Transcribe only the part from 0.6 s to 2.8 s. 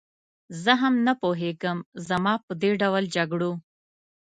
زه هم نه پوهېږم، زما په دې